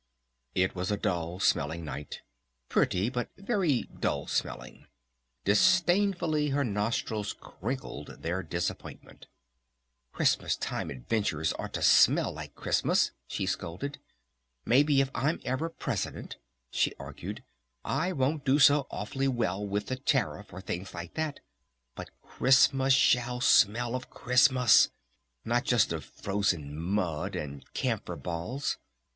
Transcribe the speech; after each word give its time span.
It 0.55 0.73
was 0.73 0.89
a 0.89 0.97
dull 0.97 1.39
smelling 1.39 1.85
night. 1.85 2.23
Pretty, 2.69 3.07
but 3.11 3.29
very 3.37 3.83
dull 3.83 4.25
smelling. 4.25 4.87
Disdainfully 5.45 6.49
her 6.49 6.63
nostrils 6.63 7.33
crinkled 7.33 8.07
their 8.23 8.41
disappointment. 8.41 9.27
"Christmas 10.11 10.55
Time 10.57 10.89
adventures 10.89 11.53
ought 11.59 11.73
to 11.73 11.83
smell 11.83 12.31
like 12.33 12.55
Christmas!" 12.55 13.11
she 13.27 13.45
scolded. 13.45 13.99
"Maybe 14.65 15.01
if 15.01 15.11
I'm 15.13 15.39
ever 15.45 15.69
President," 15.69 16.37
she 16.71 16.95
argued, 16.97 17.43
"I 17.85 18.11
won't 18.11 18.43
do 18.43 18.57
so 18.57 18.87
awfully 18.89 19.27
well 19.27 19.63
with 19.63 19.85
the 19.85 19.97
Tariff 19.97 20.51
or 20.51 20.61
things 20.61 20.95
like 20.95 21.13
that! 21.13 21.41
But 21.93 22.09
Christmas 22.23 22.93
shall 22.95 23.39
smell 23.39 23.93
of 23.93 24.09
Christmas! 24.09 24.89
Not 25.45 25.63
just 25.63 25.93
of 25.93 26.03
frozen 26.03 26.75
mud! 26.75 27.35
And 27.35 27.71
camphor 27.75 28.15
balls!... 28.15 28.79